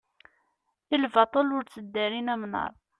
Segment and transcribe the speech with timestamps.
[0.93, 2.71] i lbaṭel ur tteddarin amnaṛ